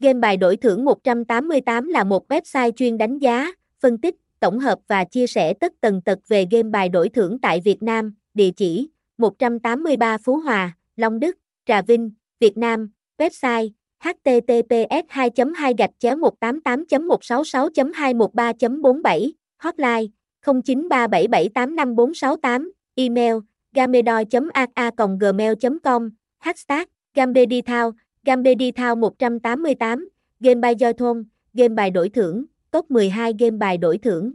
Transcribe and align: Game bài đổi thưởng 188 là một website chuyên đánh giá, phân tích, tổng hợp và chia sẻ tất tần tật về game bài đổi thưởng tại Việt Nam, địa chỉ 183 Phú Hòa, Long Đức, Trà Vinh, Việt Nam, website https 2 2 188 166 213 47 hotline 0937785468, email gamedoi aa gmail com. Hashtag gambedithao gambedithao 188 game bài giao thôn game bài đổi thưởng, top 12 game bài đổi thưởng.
Game 0.00 0.20
bài 0.20 0.36
đổi 0.36 0.56
thưởng 0.56 0.84
188 0.84 1.88
là 1.88 2.04
một 2.04 2.28
website 2.28 2.70
chuyên 2.70 2.98
đánh 2.98 3.18
giá, 3.18 3.52
phân 3.80 3.98
tích, 3.98 4.14
tổng 4.40 4.58
hợp 4.58 4.78
và 4.88 5.04
chia 5.04 5.26
sẻ 5.26 5.54
tất 5.54 5.72
tần 5.80 6.02
tật 6.02 6.18
về 6.28 6.46
game 6.50 6.70
bài 6.70 6.88
đổi 6.88 7.08
thưởng 7.08 7.38
tại 7.42 7.60
Việt 7.64 7.82
Nam, 7.82 8.14
địa 8.34 8.50
chỉ 8.56 8.88
183 9.18 10.18
Phú 10.18 10.36
Hòa, 10.36 10.76
Long 10.96 11.20
Đức, 11.20 11.38
Trà 11.66 11.82
Vinh, 11.82 12.10
Việt 12.40 12.56
Nam, 12.56 12.90
website 13.18 13.68
https 14.00 15.04
2 15.08 15.30
2 15.54 15.74
188 16.20 16.84
166 17.08 17.68
213 17.94 18.52
47 18.82 19.32
hotline 19.58 20.06
0937785468, 20.42 22.70
email 22.94 23.34
gamedoi 23.72 24.24
aa 24.74 24.90
gmail 25.20 25.52
com. 25.84 26.10
Hashtag 26.38 26.88
gambedithao 27.14 27.92
gambedithao 28.24 28.96
188 28.96 30.08
game 30.40 30.54
bài 30.54 30.74
giao 30.78 30.92
thôn 30.92 31.24
game 31.54 31.68
bài 31.68 31.90
đổi 31.90 32.08
thưởng, 32.08 32.44
top 32.70 32.90
12 32.90 33.32
game 33.38 33.56
bài 33.56 33.78
đổi 33.78 33.98
thưởng. 33.98 34.32